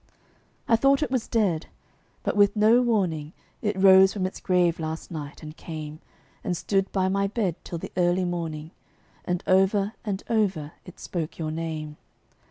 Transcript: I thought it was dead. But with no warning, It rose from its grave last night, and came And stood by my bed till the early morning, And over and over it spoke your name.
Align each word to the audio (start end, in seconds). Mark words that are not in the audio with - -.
I 0.67 0.75
thought 0.77 1.03
it 1.03 1.11
was 1.11 1.27
dead. 1.27 1.67
But 2.23 2.35
with 2.35 2.55
no 2.55 2.81
warning, 2.81 3.33
It 3.61 3.77
rose 3.77 4.13
from 4.13 4.25
its 4.25 4.39
grave 4.39 4.79
last 4.79 5.11
night, 5.11 5.43
and 5.43 5.55
came 5.55 5.99
And 6.43 6.57
stood 6.57 6.91
by 6.91 7.07
my 7.07 7.27
bed 7.27 7.53
till 7.63 7.77
the 7.77 7.91
early 7.95 8.25
morning, 8.25 8.71
And 9.25 9.43
over 9.45 9.93
and 10.03 10.23
over 10.27 10.71
it 10.85 10.99
spoke 10.99 11.37
your 11.37 11.51
name. 11.51 11.97